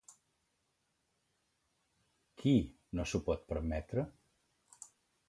Qui, 2.39 2.55
no 3.01 3.07
s'ho 3.11 3.21
pot 3.29 3.45
permetre? 3.53 4.07